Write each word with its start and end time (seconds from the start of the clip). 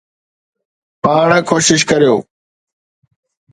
پاڻ 1.03 1.29
ڪوشش 1.49 1.81
ڪريو. 1.89 2.15